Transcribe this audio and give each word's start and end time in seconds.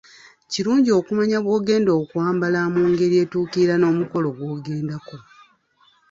Kirungi 0.51 0.89
okumanya 0.99 1.37
bw'ogenda 1.45 1.91
okwambala 2.01 2.59
mu 2.73 2.81
ngeri 2.91 3.15
etuukira 3.23 3.73
n'omukolo 3.77 4.27
gw'ogendako. 4.37 5.17